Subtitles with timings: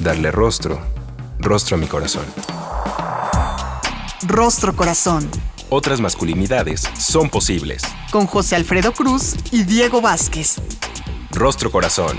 [0.00, 0.78] Darle rostro,
[1.38, 2.24] rostro a mi corazón.
[4.26, 5.28] Rostro Corazón.
[5.68, 7.82] Otras masculinidades son posibles.
[8.10, 10.56] Con José Alfredo Cruz y Diego Vázquez.
[11.32, 12.18] Rostro Corazón.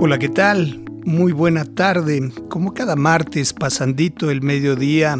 [0.00, 0.84] Hola, ¿qué tal?
[1.04, 2.32] Muy buena tarde.
[2.48, 5.16] Como cada martes, pasandito el mediodía,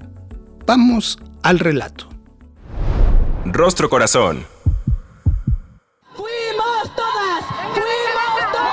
[0.66, 2.06] Vamos al relato.
[3.44, 4.46] Rostro Corazón.
[6.14, 7.44] ¡Fuimos todas!
[7.72, 8.70] ¡Fuimos todas!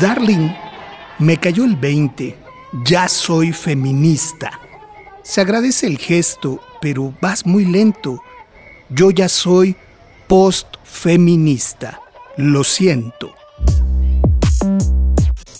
[0.00, 0.48] Darling,
[1.18, 2.36] me cayó el 20.
[2.84, 4.60] Ya soy feminista.
[5.22, 8.22] Se agradece el gesto, pero vas muy lento.
[8.88, 9.76] Yo ya soy
[10.28, 12.00] post-feminista.
[12.36, 13.34] Lo siento.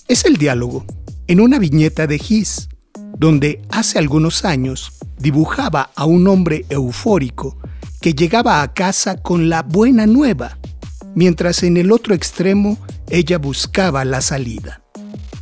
[0.06, 0.84] Es el diálogo
[1.26, 2.69] en una viñeta de Gis,
[3.19, 7.58] donde hace algunos años dibujaba a un hombre eufórico
[8.00, 10.56] que llegaba a casa con la buena nueva,
[11.14, 12.78] mientras en el otro extremo
[13.10, 14.82] ella buscaba la salida.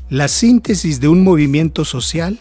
[0.09, 2.39] La síntesis de un movimiento social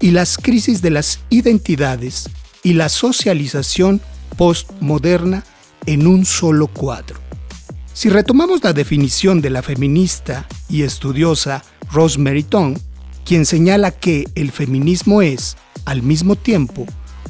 [0.00, 2.28] y las crisis de las identidades
[2.62, 4.02] y la socialización
[4.36, 5.42] postmoderna
[5.86, 7.18] en un solo cuadro.
[7.94, 12.76] Si retomamos la definición de la feminista y estudiosa Rosemary Tong,
[13.24, 15.56] quien señala que el feminismo es,
[15.86, 16.84] al mismo tiempo,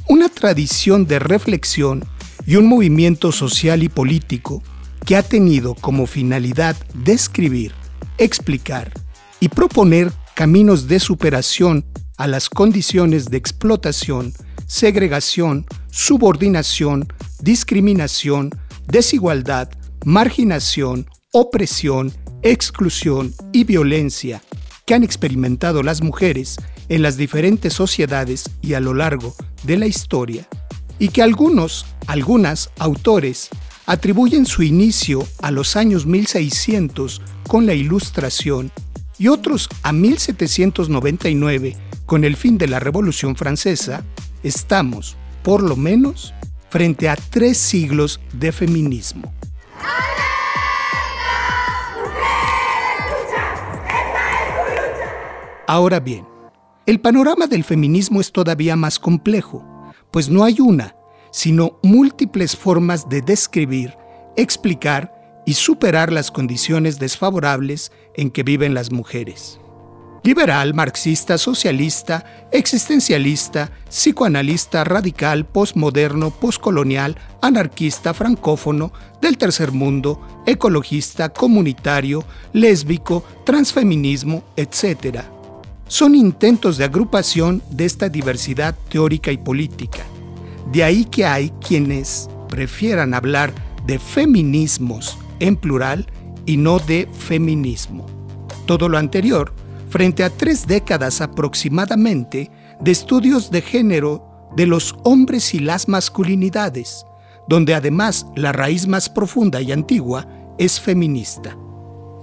[0.09, 2.05] una tradición de reflexión
[2.45, 4.65] y un movimiento social y político
[5.05, 7.73] que ha tenido como finalidad describir,
[8.19, 9.06] explicar
[9.41, 11.85] y proponer caminos de superación
[12.17, 14.33] a las condiciones de explotación,
[14.67, 17.07] segregación, subordinación,
[17.41, 18.51] discriminación,
[18.87, 19.71] desigualdad,
[20.05, 24.43] marginación, opresión, exclusión y violencia
[24.87, 26.57] que han experimentado las mujeres
[26.89, 30.49] en las diferentes sociedades y a lo largo de la historia,
[30.99, 33.49] y que algunos, algunas autores
[33.87, 38.71] atribuyen su inicio a los años 1600 con la Ilustración
[39.19, 44.04] y otros a 1799 con el fin de la Revolución Francesa,
[44.43, 46.34] estamos, por lo menos,
[46.71, 49.32] frente a tres siglos de feminismo.
[55.66, 56.27] Ahora bien,
[56.87, 59.65] el panorama del feminismo es todavía más complejo,
[60.12, 60.94] pues no hay una,
[61.33, 63.97] sino múltiples formas de describir,
[64.37, 65.16] explicar
[65.47, 69.59] y superar las condiciones desfavorables en que viven las mujeres.
[70.25, 78.93] Liberal, marxista, socialista, existencialista, psicoanalista, radical, postmoderno, postcolonial, anarquista, francófono,
[79.23, 85.21] del tercer mundo, ecologista, comunitario, lésbico, transfeminismo, etc.
[85.87, 90.05] Son intentos de agrupación de esta diversidad teórica y política.
[90.73, 93.53] De ahí que hay quienes prefieran hablar
[93.87, 96.06] de feminismos en plural
[96.47, 98.06] y no de feminismo.
[98.66, 99.53] Todo lo anterior
[99.88, 102.50] frente a tres décadas aproximadamente
[102.80, 107.04] de estudios de género de los hombres y las masculinidades,
[107.48, 110.27] donde además la raíz más profunda y antigua
[110.59, 111.56] es feminista,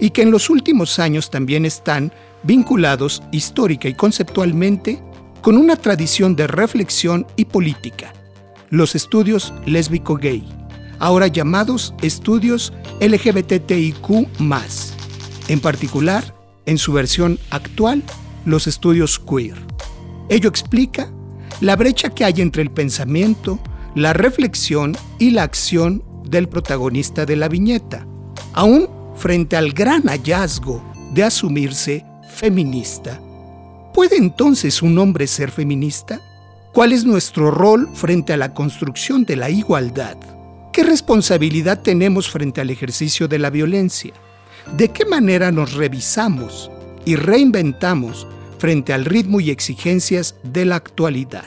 [0.00, 2.12] y que en los últimos años también están
[2.42, 5.02] vinculados histórica y conceptualmente
[5.40, 8.12] con una tradición de reflexión y política,
[8.70, 10.44] los estudios lésbico-gay,
[10.98, 14.28] ahora llamados estudios LGBTIQ,
[15.48, 16.34] en particular
[16.66, 18.02] en su versión actual,
[18.44, 19.56] los estudios queer.
[20.28, 21.10] Ello explica
[21.60, 23.58] la brecha que hay entre el pensamiento,
[23.94, 28.06] la reflexión y la acción del protagonista de la viñeta,
[28.52, 30.82] aún frente al gran hallazgo
[31.12, 33.20] de asumirse feminista.
[33.92, 36.20] ¿Puede entonces un hombre ser feminista?
[36.72, 40.16] ¿Cuál es nuestro rol frente a la construcción de la igualdad?
[40.74, 44.12] ¿Qué responsabilidad tenemos frente al ejercicio de la violencia?
[44.76, 46.68] ¿De qué manera nos revisamos
[47.04, 48.26] y reinventamos
[48.58, 51.44] frente al ritmo y exigencias de la actualidad?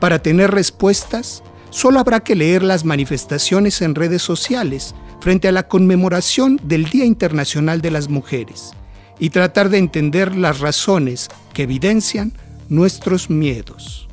[0.00, 5.68] Para tener respuestas, solo habrá que leer las manifestaciones en redes sociales frente a la
[5.68, 8.70] conmemoración del Día Internacional de las Mujeres
[9.18, 12.32] y tratar de entender las razones que evidencian
[12.70, 14.08] nuestros miedos.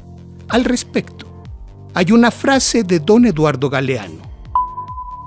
[0.50, 1.28] Al respecto,
[1.94, 4.24] hay una frase de don Eduardo Galeano.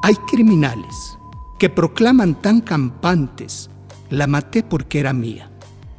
[0.02, 1.16] Hay criminales
[1.56, 3.70] que proclaman tan campantes,
[4.10, 5.48] la maté porque era mía,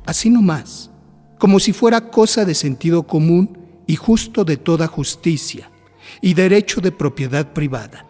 [0.06, 0.92] así nomás,
[1.40, 3.58] como si fuera cosa de sentido común
[3.88, 5.72] y justo de toda justicia
[6.20, 8.06] y derecho de propiedad privada,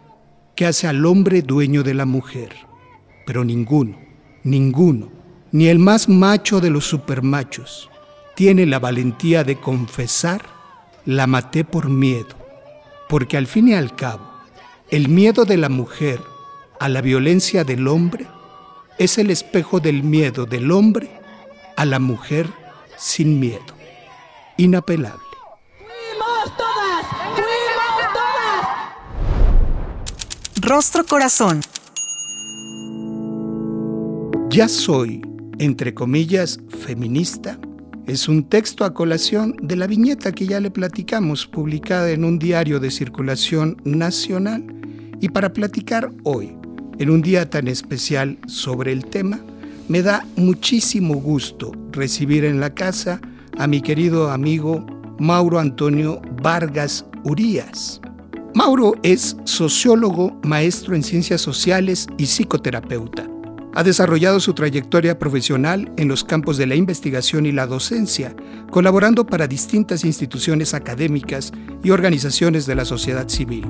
[0.55, 2.55] que hace al hombre dueño de la mujer.
[3.27, 3.99] Pero ninguno,
[4.43, 5.09] ninguno,
[5.51, 7.90] ni el más macho de los supermachos,
[8.41, 10.41] tiene la valentía de confesar,
[11.05, 12.35] la maté por miedo,
[13.07, 14.27] porque al fin y al cabo,
[14.89, 16.19] el miedo de la mujer
[16.79, 18.25] a la violencia del hombre
[18.97, 21.11] es el espejo del miedo del hombre
[21.77, 22.49] a la mujer
[22.97, 23.75] sin miedo,
[24.57, 25.21] inapelable.
[30.59, 31.61] Rostro Corazón.
[34.49, 35.21] Ya soy,
[35.59, 37.59] entre comillas, feminista.
[38.11, 42.39] Es un texto a colación de la viñeta que ya le platicamos, publicada en un
[42.39, 44.65] diario de circulación nacional.
[45.21, 46.57] Y para platicar hoy,
[46.99, 49.39] en un día tan especial sobre el tema,
[49.87, 53.21] me da muchísimo gusto recibir en la casa
[53.57, 54.85] a mi querido amigo
[55.17, 58.01] Mauro Antonio Vargas Urías.
[58.53, 63.30] Mauro es sociólogo, maestro en ciencias sociales y psicoterapeuta.
[63.73, 68.35] Ha desarrollado su trayectoria profesional en los campos de la investigación y la docencia,
[68.69, 73.65] colaborando para distintas instituciones académicas y organizaciones de la sociedad civil.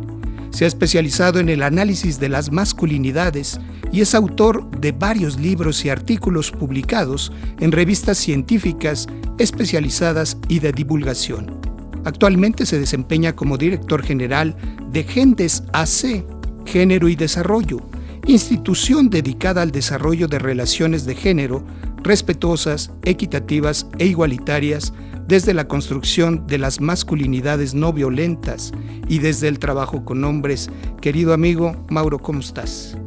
[0.49, 3.59] Se ha especializado en el análisis de las masculinidades
[3.91, 9.07] y es autor de varios libros y artículos publicados en revistas científicas
[9.37, 11.61] especializadas y de divulgación.
[12.05, 14.55] Actualmente se desempeña como director general
[14.91, 16.25] de Gentes AC,
[16.65, 17.90] Género y Desarrollo,
[18.31, 21.63] institución dedicada al desarrollo de relaciones de género
[22.03, 24.93] respetuosas, equitativas e igualitarias
[25.27, 28.71] desde la construcción de las masculinidades no violentas
[29.07, 30.69] y desde el trabajo con hombres.
[30.99, 32.97] Querido amigo, Mauro, ¿cómo estás?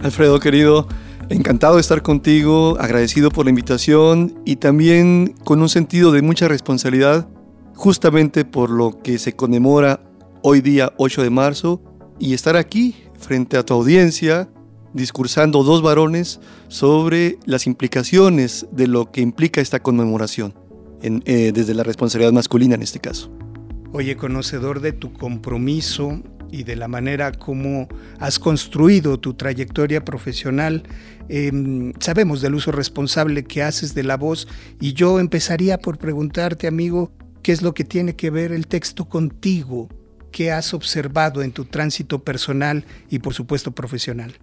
[0.00, 0.88] Alfredo, querido,
[1.28, 6.48] encantado de estar contigo, agradecido por la invitación y también con un sentido de mucha
[6.48, 7.28] responsabilidad
[7.74, 10.00] justamente por lo que se conmemora
[10.42, 11.82] hoy día 8 de marzo
[12.18, 14.48] y estar aquí frente a tu audiencia
[14.92, 20.54] discursando dos varones sobre las implicaciones de lo que implica esta conmemoración,
[21.02, 23.30] eh, desde la responsabilidad masculina en este caso.
[23.92, 27.88] Oye, conocedor de tu compromiso y de la manera como
[28.18, 30.82] has construido tu trayectoria profesional,
[31.28, 34.48] em, sabemos del uso responsable que haces de la voz
[34.80, 37.12] y yo empezaría por preguntarte, amigo,
[37.48, 39.88] ¿Qué es lo que tiene que ver el texto contigo?
[40.30, 44.34] ¿Qué has observado en tu tránsito personal y por supuesto profesional?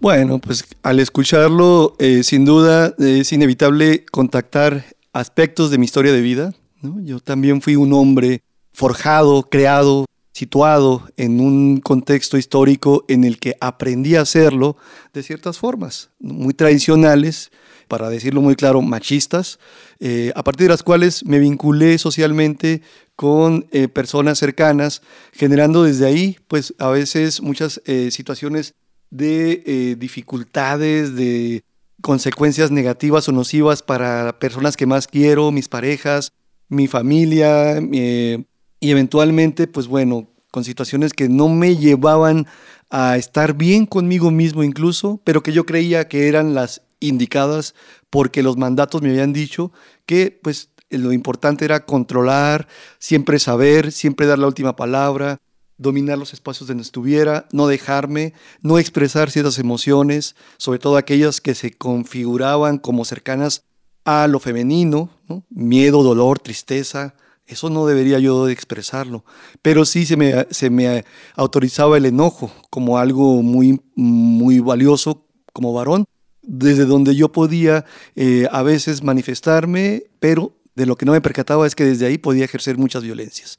[0.00, 6.20] Bueno, pues al escucharlo, eh, sin duda es inevitable contactar aspectos de mi historia de
[6.20, 6.54] vida.
[7.02, 13.56] Yo también fui un hombre forjado, creado, situado en un contexto histórico en el que
[13.60, 14.76] aprendí a hacerlo
[15.12, 17.50] de ciertas formas, muy tradicionales,
[17.88, 19.58] para decirlo muy claro, machistas,
[19.98, 22.82] eh, a partir de las cuales me vinculé socialmente
[23.16, 25.02] con eh, personas cercanas,
[25.32, 28.76] generando desde ahí, pues a veces muchas situaciones
[29.10, 31.62] de dificultades, de
[32.00, 36.32] consecuencias negativas o nocivas para personas que más quiero, mis parejas,
[36.68, 42.46] mi familia, y eventualmente, pues bueno, con situaciones que no me llevaban
[42.90, 47.74] a estar bien conmigo mismo incluso, pero que yo creía que eran las indicadas
[48.10, 49.72] porque los mandatos me habían dicho
[50.06, 52.66] que pues lo importante era controlar,
[52.98, 55.38] siempre saber, siempre dar la última palabra,
[55.78, 61.54] dominar los espacios donde estuviera, no dejarme, no expresar ciertas emociones, sobre todo aquellas que
[61.54, 63.64] se configuraban como cercanas
[64.04, 65.10] a lo femenino,
[65.48, 67.14] miedo, dolor, tristeza,
[67.46, 69.24] eso no debería yo de expresarlo,
[69.62, 71.04] pero sí se me, se me
[71.34, 76.04] autorizaba el enojo como algo muy, muy valioso como varón
[76.42, 77.84] desde donde yo podía
[78.16, 82.18] eh, a veces manifestarme, pero De lo que no me percataba es que desde ahí
[82.18, 83.58] podía ejercer muchas violencias.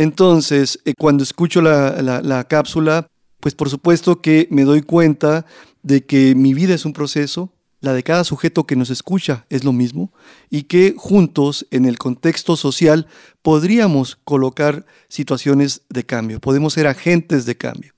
[0.00, 3.06] Entonces, eh, cuando escucho la, la cápsula,
[3.38, 5.44] pues por supuesto que me doy cuenta
[5.82, 7.52] de que mi vida es un proceso,
[7.82, 10.10] la de cada sujeto que nos escucha es lo mismo
[10.48, 13.08] y que juntos en el contexto social
[13.42, 17.92] podríamos colocar situaciones de cambio, podemos ser agentes de cambio.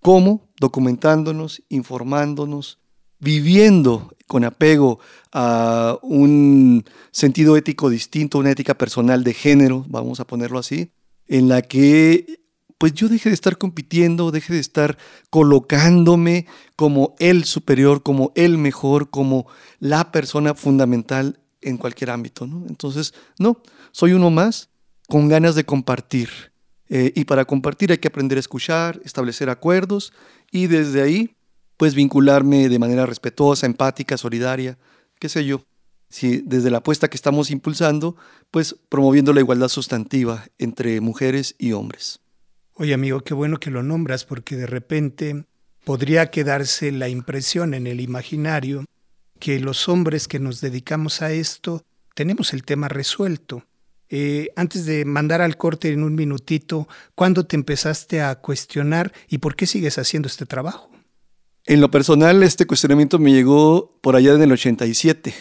[0.00, 0.50] ¿Cómo?
[0.60, 2.80] Documentándonos, informándonos,
[3.18, 5.00] viviendo con apego
[5.32, 10.90] a un sentido ético distinto, una ética personal de género, vamos a ponerlo así,
[11.28, 12.46] en la que
[12.78, 14.98] pues yo deje de estar compitiendo, deje de estar
[15.30, 19.46] colocándome como el superior, como el mejor, como
[19.78, 22.46] la persona fundamental en cualquier ámbito.
[22.46, 22.64] ¿no?
[22.68, 24.68] Entonces, no, soy uno más
[25.08, 26.28] con ganas de compartir.
[26.88, 30.12] Eh, y para compartir hay que aprender a escuchar, establecer acuerdos
[30.52, 31.34] y desde ahí,
[31.76, 34.78] pues vincularme de manera respetuosa, empática, solidaria,
[35.18, 35.64] qué sé yo.
[36.08, 38.16] Si desde la apuesta que estamos impulsando,
[38.50, 42.20] pues promoviendo la igualdad sustantiva entre mujeres y hombres.
[42.74, 45.44] Oye amigo, qué bueno que lo nombras porque de repente
[45.84, 48.84] podría quedarse la impresión en el imaginario
[49.38, 51.82] que los hombres que nos dedicamos a esto
[52.14, 53.64] tenemos el tema resuelto.
[54.08, 59.38] Eh, antes de mandar al corte en un minutito, ¿cuándo te empezaste a cuestionar y
[59.38, 60.90] por qué sigues haciendo este trabajo?
[61.64, 65.34] En lo personal, este cuestionamiento me llegó por allá en el 87,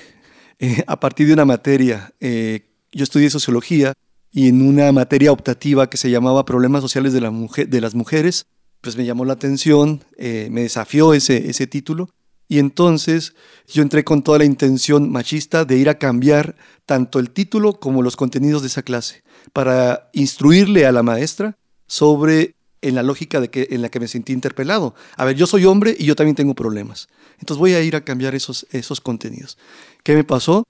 [0.60, 2.14] eh, a partir de una materia.
[2.20, 3.94] Eh, yo estudié sociología
[4.32, 8.46] y en una materia optativa que se llamaba Problemas Sociales de, las Mujeres,
[8.82, 12.10] pues me llamó la atención, eh, me desafió ese, ese título
[12.48, 13.34] y entonces
[13.68, 18.02] yo entré con toda la intención machista de ir a cambiar tanto el título como
[18.02, 21.58] los contenidos de esa clase para instruirle a la maestra
[21.88, 24.94] sobre en la lógica de que, en la que me sentí interpelado.
[25.18, 27.08] A ver, yo soy hombre y yo también tengo problemas.
[27.40, 29.58] Entonces voy a ir a cambiar esos, esos contenidos.
[30.06, 30.68] ¿Qué me pasó?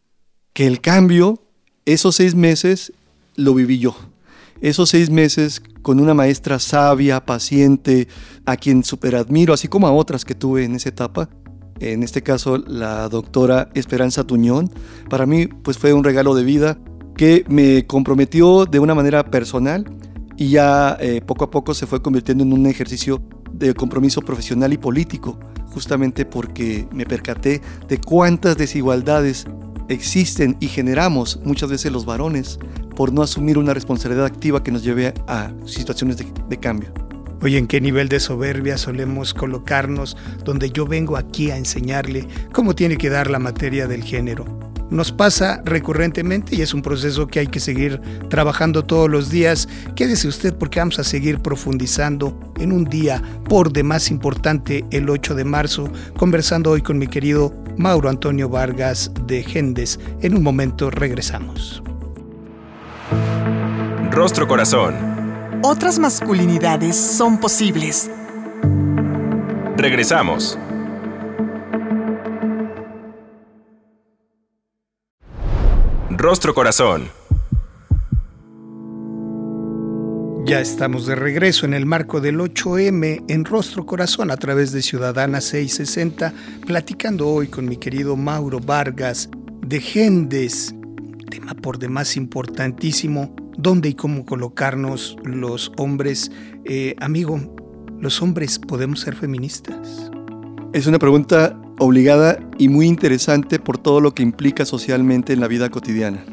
[0.54, 1.44] Que el cambio,
[1.84, 2.94] esos seis meses,
[3.36, 3.94] lo viví yo.
[4.62, 8.08] Esos seis meses con una maestra sabia, paciente,
[8.46, 8.82] a quien
[9.14, 11.28] admiro, así como a otras que tuve en esa etapa,
[11.82, 14.72] en este caso la doctora Esperanza Tuñón,
[15.10, 16.78] para mí pues fue un regalo de vida
[17.18, 19.84] que me comprometió de una manera personal
[20.38, 23.22] y ya eh, poco a poco se fue convirtiendo en un ejercicio
[23.58, 25.40] de compromiso profesional y político,
[25.72, 29.46] justamente porque me percaté de cuántas desigualdades
[29.90, 32.60] existen y generamos muchas veces los varones
[32.96, 36.94] por no asumir una responsabilidad activa que nos lleve a situaciones de, cambio.
[37.42, 42.74] Oye, ¿en qué nivel de soberbia solemos colocarnos donde yo vengo aquí a enseñarle cómo
[42.74, 44.65] tiene que dar la materia del género?
[44.90, 48.00] Nos pasa recurrentemente y es un proceso que hay que seguir
[48.30, 49.68] trabajando todos los días.
[49.96, 55.36] Quédese usted porque vamos a seguir profundizando en un día por demás importante, el 8
[55.36, 60.00] de marzo, conversando hoy con mi querido Mauro Antonio Vargas de Gendes.
[60.22, 61.84] En un momento regresamos.
[64.12, 64.96] Rostro Corazón.
[65.62, 68.10] Otras masculinidades son posibles.
[69.78, 70.58] Regresamos.
[76.26, 77.12] Rostro Corazón.
[80.44, 84.82] Ya estamos de regreso en el marco del 8M en Rostro Corazón a través de
[84.82, 86.34] Ciudadana 660,
[86.66, 89.30] platicando hoy con mi querido Mauro Vargas
[89.62, 90.74] de Gendes,
[91.30, 96.32] tema por demás importantísimo dónde y cómo colocarnos los hombres.
[96.64, 97.40] Eh, amigo,
[98.00, 100.10] ¿los hombres podemos ser feministas?
[100.74, 105.48] Es una pregunta obligada y muy interesante por todo lo que implica socialmente en la
[105.48, 106.24] vida cotidiana.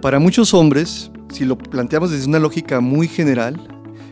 [0.00, 3.60] Para muchos hombres, si lo planteamos desde una lógica muy general,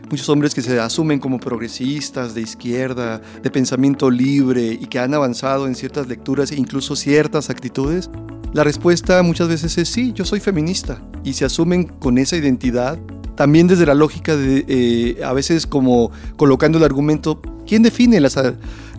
[0.09, 5.13] muchos hombres que se asumen como progresistas, de izquierda, de pensamiento libre y que han
[5.13, 8.09] avanzado en ciertas lecturas e incluso ciertas actitudes,
[8.53, 12.99] la respuesta muchas veces es sí, yo soy feminista y se asumen con esa identidad.
[13.35, 18.37] También desde la lógica de, eh, a veces como colocando el argumento, ¿quién define las,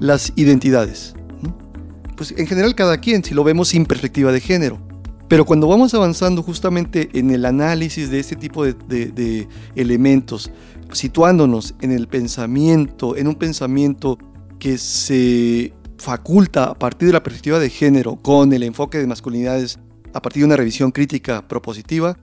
[0.00, 1.14] las identidades?
[2.16, 4.78] Pues en general cada quien, si lo vemos sin perspectiva de género.
[5.28, 10.50] Pero cuando vamos avanzando justamente en el análisis de este tipo de, de elementos,
[10.92, 14.18] situándonos en el pensamiento, en un pensamiento
[14.58, 19.78] que se faculta a partir de la perspectiva de género con el enfoque de masculinidades
[20.12, 22.18] a partir de una revisión crítica propositiva,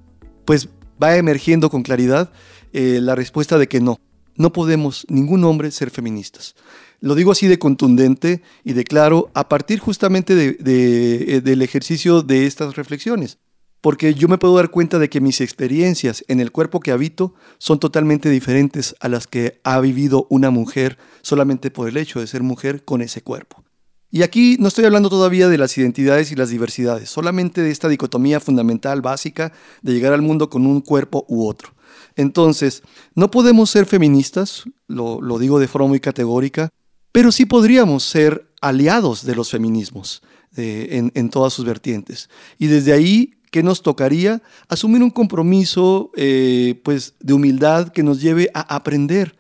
[0.46, 0.70] pues
[1.02, 2.32] va emergiendo con claridad
[2.74, 4.00] eh, la respuesta de que no,
[4.36, 6.56] no podemos ningún hombre ser feministas.
[7.02, 12.46] Lo digo así de contundente y de claro a partir justamente eh, del ejercicio de
[12.46, 13.38] estas reflexiones,
[13.82, 17.34] porque yo me puedo dar cuenta de que mis experiencias en el cuerpo que habito
[17.58, 22.28] son totalmente diferentes a las que ha vivido una mujer solamente por el hecho de
[22.28, 23.64] ser mujer con ese cuerpo.
[24.12, 27.88] Y aquí no estoy hablando todavía de las identidades y las diversidades, solamente de esta
[27.88, 29.54] dicotomía fundamental básica
[29.84, 31.76] de llegar al mundo con un cuerpo u otro.
[32.16, 32.82] Entonces,
[33.14, 36.70] no podemos ser feministas, lo, digo de forma muy categórica,
[37.12, 40.22] pero sí podríamos ser aliados de los feminismos
[40.58, 42.30] eh, en, todas sus vertientes.
[42.58, 44.42] Y desde ahí, ¿qué nos tocaría?
[44.68, 49.40] Asumir un compromiso eh, pues, de humildad que nos lleve a aprender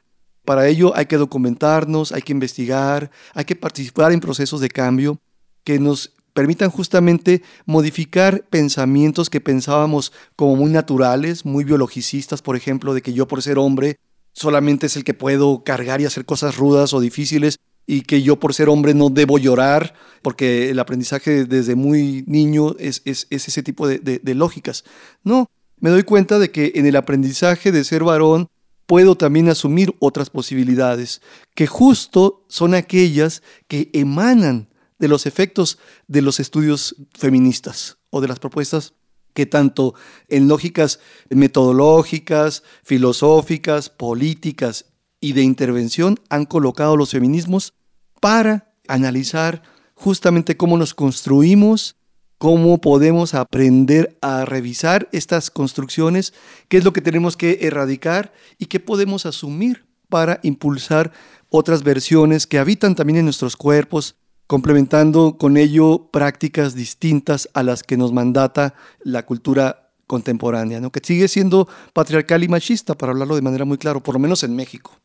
[0.49, 5.19] para ello hay que documentarnos, hay que investigar, hay que participar en procesos de cambio
[5.63, 12.95] que nos permitan justamente modificar pensamientos que pensábamos como muy naturales, muy biologicistas, por ejemplo,
[12.95, 13.97] de que yo por ser hombre
[14.33, 18.39] solamente es el que puedo cargar y hacer cosas rudas o difíciles y que yo
[18.39, 23.88] por ser hombre no debo llorar, porque el aprendizaje desde muy niño es, ese tipo
[23.88, 24.83] de lógicas.
[25.24, 28.50] No, me doy cuenta de que en el aprendizaje de ser varón
[28.86, 31.21] puedo también asumir otras posibilidades,
[31.55, 38.27] que justo son aquellas que emanan de los efectos de los estudios feministas o de
[38.27, 38.93] las propuestas
[39.33, 39.93] que tanto
[40.27, 44.86] en lógicas metodológicas, filosóficas, políticas
[45.21, 47.74] y de intervención han colocado los feminismos
[48.19, 49.63] para analizar
[49.95, 52.00] justamente cómo nos construimos
[52.39, 56.33] cómo podemos aprender a revisar estas construcciones,
[56.69, 61.12] qué es lo que tenemos que erradicar y qué podemos asumir para impulsar
[61.50, 64.15] otras versiones que habitan también en nuestros cuerpos,
[64.50, 70.91] complementando con ello prácticas distintas a las que nos mandata la cultura contemporánea, ¿no?
[70.91, 74.44] que sigue siendo patriarcal y machista, para hablarlo de manera muy clara, por lo menos
[74.44, 75.00] en México.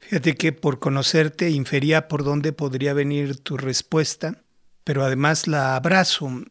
[0.00, 4.42] Fíjate que por conocerte infería por dónde podría venir tu respuesta,
[4.82, 6.42] pero además la abrazo.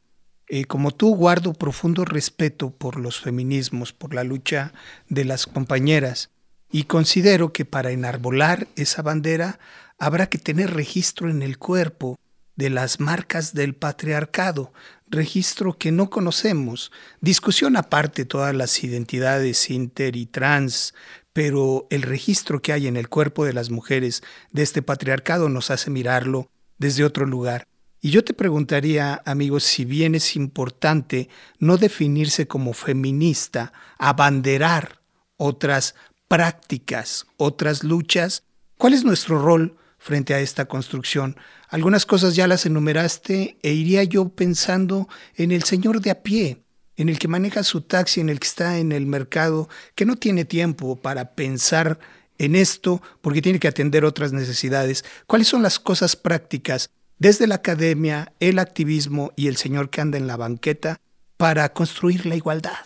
[0.48, 4.72] Eh, como tú guardo profundo respeto por los feminismos, por la lucha
[5.10, 6.30] de las compañeras,
[6.72, 9.60] y considero que para enarbolar esa bandera
[10.00, 12.18] habrá que tener registro en el cuerpo
[12.62, 14.72] de las marcas del patriarcado,
[15.08, 16.92] registro que no conocemos.
[17.20, 20.94] Discusión aparte todas las identidades inter y trans,
[21.34, 24.22] pero el registro que hay en el cuerpo de las mujeres
[24.52, 27.66] de este patriarcado nos hace mirarlo desde otro lugar.
[28.00, 35.02] Y yo te preguntaría, amigos, si bien es importante no definirse como feminista, abanderar
[35.36, 35.96] otras
[36.28, 38.44] prácticas, otras luchas,
[38.78, 41.38] ¿cuál es nuestro rol frente a esta construcción?
[41.72, 46.58] Algunas cosas ya las enumeraste e iría yo pensando en el señor de a pie,
[46.98, 50.18] en el que maneja su taxi, en el que está en el mercado, que no
[50.18, 51.98] tiene tiempo para pensar
[52.38, 55.06] en esto porque tiene que atender otras necesidades.
[55.28, 60.18] ¿Cuáles son las cosas prácticas desde la academia, el activismo y el señor que anda
[60.18, 61.00] en la banqueta
[61.38, 62.80] para construir la igualdad?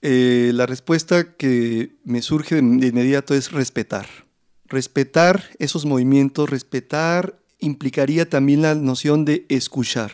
[0.00, 4.06] Eh, la respuesta que me surge de, inmediato es respetar.
[4.64, 10.12] Respetar esos movimientos, respetar implicaría también la noción de escuchar.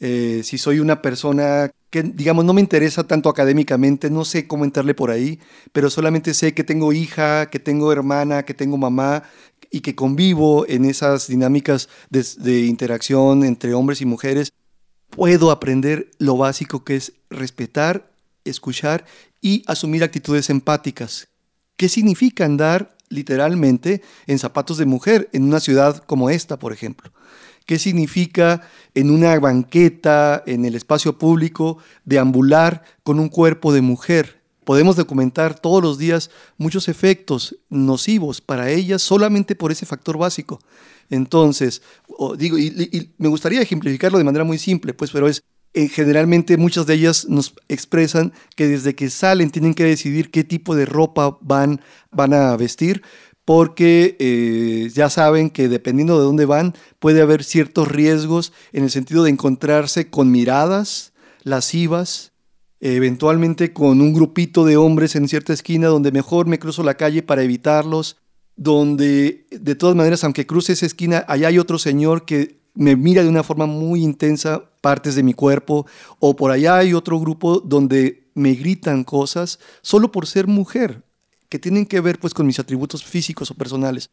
[0.00, 4.64] Eh, si soy una persona que, digamos, no me interesa tanto académicamente, no sé cómo
[4.64, 5.38] entrarle por ahí,
[5.72, 9.24] pero solamente sé que tengo hija, que tengo hermana, que tengo mamá,
[9.70, 14.52] y que convivo en esas dinámicas de, interacción entre hombres y mujeres,
[15.10, 18.12] puedo aprender lo básico que es respetar,
[18.44, 19.04] escuchar
[19.40, 21.28] y asumir actitudes empáticas.
[21.76, 27.12] ¿Qué significa andar literalmente en zapatos de mujer en una ciudad como esta, por ejemplo?
[27.66, 28.62] ¿Qué significa
[28.94, 34.40] en una banqueta, en el espacio público, deambular con un cuerpo de mujer?
[34.70, 40.60] podemos documentar todos los días muchos efectos nocivos para ellas solamente por ese factor básico.
[41.08, 41.82] Entonces,
[42.38, 46.86] digo, y, me gustaría ejemplificarlo de manera muy simple, pues, pero es, eh, generalmente muchas
[46.86, 51.38] de ellas nos expresan que desde que salen tienen que decidir qué tipo de ropa
[51.40, 51.80] van,
[52.10, 53.02] van a vestir,
[53.44, 58.90] porque eh, ya saben que dependiendo de dónde van, puede haber ciertos riesgos en el
[58.90, 62.32] sentido de encontrarse con miradas lascivas,
[62.80, 67.22] eventualmente con un grupito de hombres en cierta esquina donde mejor me cruzo la calle
[67.22, 68.16] para evitarlos,
[68.56, 73.22] donde de todas maneras, aunque cruce esa esquina, allá hay otro señor que me mira
[73.22, 75.86] de una forma muy intensa partes de mi cuerpo,
[76.18, 81.04] o por allá hay otro grupo donde me gritan cosas solo por ser mujer,
[81.50, 84.08] que tienen que ver pues con mis atributos físicos o personales.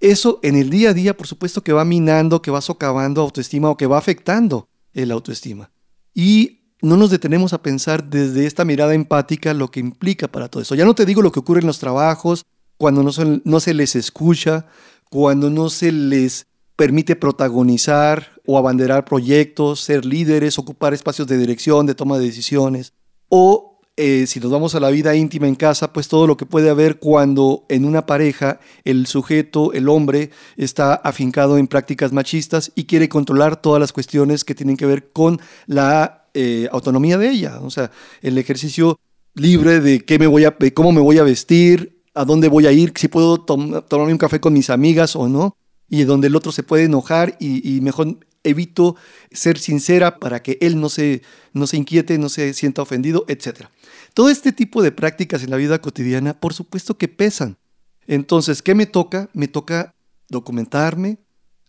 [0.00, 3.68] Eso en el día a día, por supuesto, que va minando, que va socavando autoestima
[3.68, 5.70] o que va afectando el autoestima.
[6.14, 10.62] Y no nos detenemos a pensar desde esta mirada empática lo que implica para todo
[10.62, 10.74] eso.
[10.74, 12.46] Ya no te digo lo que ocurre en los trabajos,
[12.78, 13.10] cuando no,
[13.44, 14.64] no se les escucha,
[15.10, 21.86] cuando no se les permite protagonizar o abanderar proyectos, ser líderes, ocupar espacios de dirección,
[21.86, 22.92] de toma de decisiones,
[23.28, 26.44] o eh, si nos vamos a la vida íntima en casa, pues todo lo que
[26.44, 32.72] puede haber cuando en una pareja el sujeto, el hombre, está afincado en prácticas machistas
[32.74, 37.30] y quiere controlar todas las cuestiones que tienen que ver con la eh, autonomía de
[37.30, 37.58] ella.
[37.62, 38.98] O sea, el ejercicio
[39.34, 42.72] libre de qué me voy a, cómo me voy a vestir, a dónde voy a
[42.72, 45.56] ir, si puedo tomarme un café con mis amigas o no,
[45.88, 48.96] y donde el otro se puede enojar y, mejor evito
[49.32, 51.22] ser sincera para que él no se,
[51.52, 53.66] no se inquiete, no se sienta ofendido, etc.
[54.14, 57.58] Todo este tipo de prácticas en la vida cotidiana, por supuesto que pesan.
[58.06, 59.30] Entonces, ¿qué me toca?
[59.32, 59.94] Me toca
[60.28, 61.18] documentarme,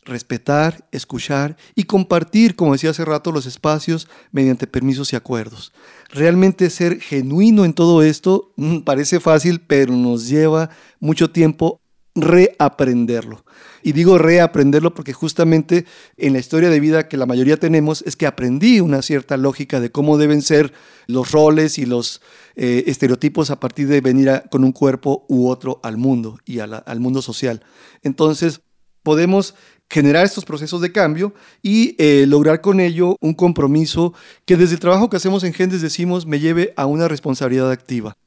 [0.07, 5.73] respetar, escuchar y compartir, como decía hace rato, los espacios mediante permisos y acuerdos.
[6.09, 11.81] Realmente ser genuino en todo esto mm, parece fácil, pero nos lleva mucho tiempo
[12.21, 13.43] reaprenderlo.
[13.83, 15.85] Y digo reaprenderlo porque justamente
[16.17, 19.79] en la historia de vida que la mayoría tenemos es que aprendí una cierta lógica
[19.79, 20.73] de cómo deben ser
[21.05, 22.21] los roles y los
[22.55, 26.99] eh, estereotipos a partir de venir con un cuerpo u otro al mundo y al
[26.99, 27.63] mundo social.
[28.03, 28.61] Entonces,
[29.03, 29.55] podemos
[29.89, 34.13] generar estos procesos de cambio y eh, lograr con ello un compromiso
[34.45, 38.17] que desde el trabajo que hacemos en Gendes decimos me lleve a una responsabilidad activa.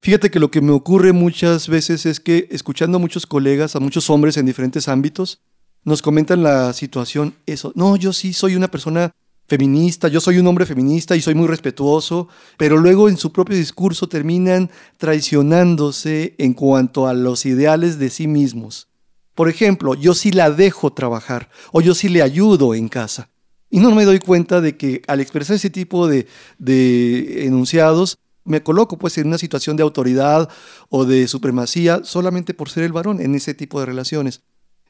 [0.00, 3.80] Fíjate que lo que me ocurre muchas veces es que escuchando a muchos colegas, a
[3.80, 5.40] muchos hombres en diferentes ámbitos,
[5.84, 9.12] nos comentan la situación, eso, no, yo sí soy una persona
[9.48, 13.56] feminista, yo soy un hombre feminista y soy muy respetuoso, pero luego en su propio
[13.56, 18.88] discurso terminan traicionándose en cuanto a los ideales de sí mismos.
[19.34, 23.30] Por ejemplo, yo sí la dejo trabajar o yo sí le ayudo en casa.
[23.70, 26.26] Y no me doy cuenta de que al expresar ese tipo de,
[26.58, 30.48] de enunciados, me coloco pues en una situación de autoridad
[30.88, 34.42] o de supremacía solamente por ser el varón en ese tipo de relaciones.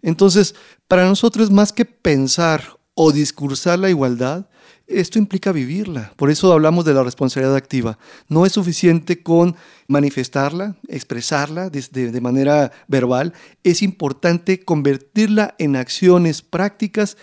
[0.02, 0.54] Entonces,
[0.86, 4.48] para nosotros más que pensar o discursar la igualdad,
[4.88, 6.12] esto implica vivirla.
[6.16, 7.98] Por eso hablamos de la responsabilidad activa.
[8.28, 9.54] No es suficiente con
[9.86, 13.34] manifestarla, expresarla de, de, manera verbal.
[13.62, 17.16] Es importante convertirla en acciones prácticas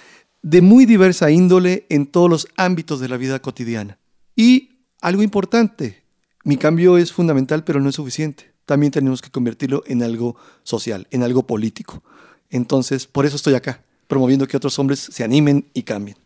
[0.44, 3.98] de muy diversa índole en todos los ámbitos de la vida cotidiana.
[4.36, 6.05] Y algo importante,
[6.46, 8.54] mi cambio es fundamental, pero no es suficiente.
[8.66, 12.04] También tenemos que convertirlo en algo social, en algo político.
[12.52, 16.18] Entonces, por eso estoy acá, promoviendo que otros hombres se animen y cambien.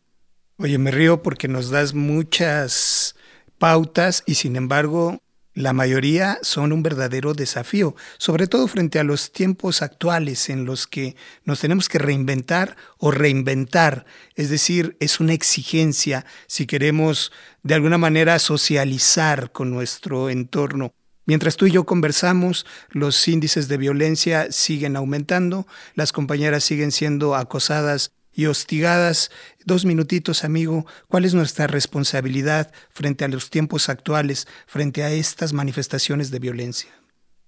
[0.58, 3.16] Oye, me río porque nos das muchas
[3.60, 5.22] pautas y sin embargo
[5.60, 10.88] la mayoría son un verdadero desafío, sobre todo frente a los tiempos actuales en los
[10.88, 14.06] que nos tenemos que reinventar o reinventar.
[14.36, 20.94] Es decir, es una exigencia si queremos de alguna manera socializar con nuestro entorno.
[21.26, 27.36] Mientras tú y yo conversamos, los índices de violencia siguen aumentando, las compañeras siguen siendo
[27.36, 29.32] acosadas y hostigadas.
[29.66, 35.54] Dos minutitos, amigo, ¿cuál es nuestra responsabilidad frente a los tiempos actuales, frente a estas
[35.54, 36.90] manifestaciones de violencia?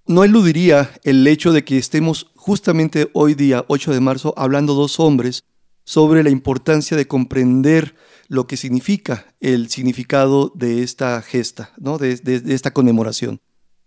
[0.07, 4.99] No eludiría el hecho de que estemos justamente hoy día, 8 de marzo, hablando dos
[4.99, 5.43] hombres
[5.83, 7.95] sobre la importancia de comprender
[8.27, 11.97] lo que significa el significado de esta gesta, ¿no?
[11.97, 13.39] de, de esta conmemoración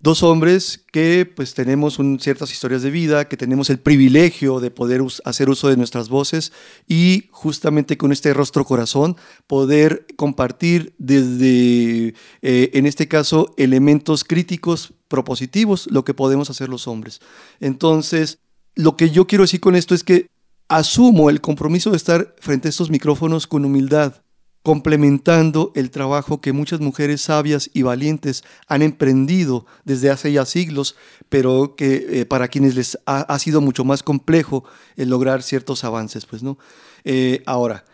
[0.05, 5.01] dos hombres que pues tenemos ciertas historias de vida, que tenemos el privilegio de poder
[5.25, 6.53] hacer uso de nuestras voces
[6.87, 14.93] y justamente con este rostro corazón poder compartir desde, eh, en este caso, elementos críticos
[15.09, 17.21] propositivos, lo que podemos hacer los hombres.
[17.59, 18.41] Entonces,
[18.75, 20.27] lo que yo quiero decir con esto es que
[20.69, 24.24] asumo el compromiso de estar frente a estos micrófonos con humildad,
[24.65, 30.97] complementando el trabajo que muchas mujeres sabias y valientes han emprendido desde hace ya siglos,
[31.29, 34.65] pero que eh, para quienes les ha, sido mucho más complejo
[34.97, 36.25] el lograr ciertos avances.
[36.25, 36.57] Pues, ¿no?
[37.05, 37.85] Eh, ahora,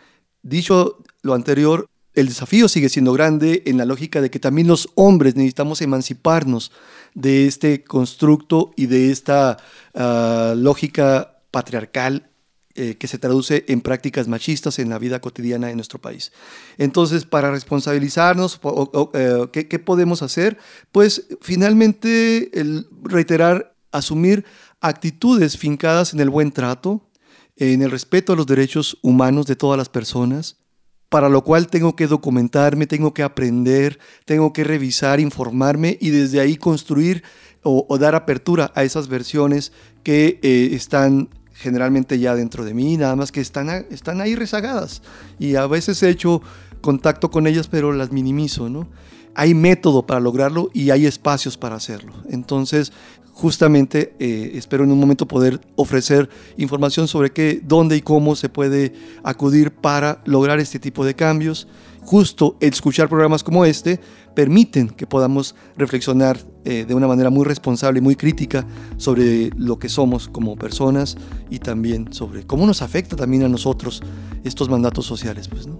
[0.43, 4.87] dicho lo anterior, el desafío sigue siendo grande en la lógica de que también los
[4.95, 6.71] hombres necesitamos emanciparnos
[7.13, 9.57] de este constructo y de esta
[9.93, 12.30] ah, lógica patriarcal
[12.75, 16.31] eh, que se traduce en prácticas machistas en la vida cotidiana de nuestro país.
[16.77, 18.61] Entonces, para responsabilizarnos,
[19.13, 20.57] eh, ¿qué, podemos hacer?
[20.91, 24.45] Pues finalmente el reiterar, asumir
[24.79, 27.09] actitudes fincadas en el buen trato,
[27.57, 30.57] en el respeto a los derechos humanos de todas las personas,
[31.09, 36.39] para lo cual tengo que documentarme, tengo que aprender, tengo que revisar, informarme y desde
[36.39, 37.23] ahí construir
[37.63, 41.27] o, dar apertura a esas versiones que eh, están
[41.61, 45.01] generalmente ya dentro de mí, nada más que están, están ahí rezagadas.
[45.39, 46.41] Y a veces he hecho
[46.81, 48.87] contacto con ellas, pero las minimizo, ¿no?
[49.33, 52.13] Hay método para lograrlo y hay espacios para hacerlo.
[52.29, 52.91] Entonces,
[53.31, 58.49] justamente eh, espero en un momento poder ofrecer información sobre qué, dónde y cómo se
[58.49, 58.93] puede
[59.23, 61.67] acudir para lograr este tipo de cambios.
[62.01, 63.99] Justo escuchar programas como este
[64.35, 68.65] permiten que podamos reflexionar eh, de una manera muy responsable y muy crítica
[68.97, 71.17] sobre lo que somos como personas
[71.49, 74.01] y también sobre cómo nos afecta también a nosotros
[74.43, 75.47] estos mandatos sociales.
[75.47, 75.79] Pues, ¿no?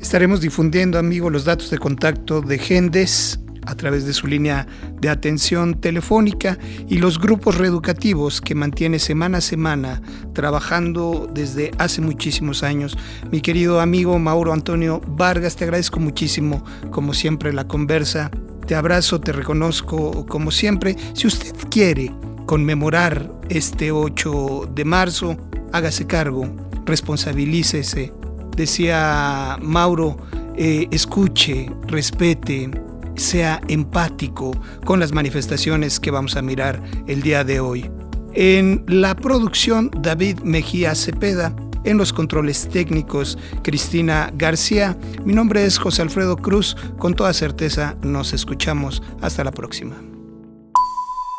[0.00, 4.66] Estaremos difundiendo, amigo, los datos de contacto de Gendes a través de su línea
[5.00, 12.00] de atención telefónica y los grupos reeducativos que mantiene semana a semana trabajando desde hace
[12.00, 12.96] muchísimos años.
[13.30, 18.30] Mi querido amigo Mauro Antonio Vargas, te agradezco muchísimo, como siempre, la conversa.
[18.66, 20.96] Te abrazo, te reconozco como siempre.
[21.14, 22.12] Si usted quiere
[22.46, 25.36] conmemorar este 8 de marzo,
[25.72, 26.44] hágase cargo,
[26.86, 28.12] responsabilícese.
[28.56, 30.16] Decía Mauro,
[30.56, 32.70] eh, escuche, respete,
[33.16, 34.52] sea empático
[34.84, 37.90] con las manifestaciones que vamos a mirar el día de hoy.
[38.34, 41.54] En la producción, David Mejía Cepeda.
[41.84, 44.96] En los controles técnicos, Cristina García.
[45.24, 46.76] Mi nombre es José Alfredo Cruz.
[46.98, 49.02] Con toda certeza nos escuchamos.
[49.20, 49.96] Hasta la próxima.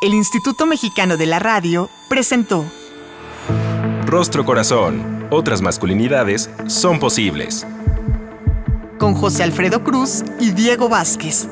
[0.02, 2.64] El Instituto Mexicano de la Radio presentó
[4.06, 5.26] Rostro Corazón.
[5.30, 7.66] Otras masculinidades son posibles.
[8.98, 11.48] con José Alfredo Cruz y Diego Vázquez.